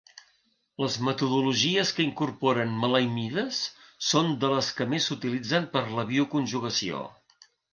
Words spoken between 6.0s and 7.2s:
la bioconjugació.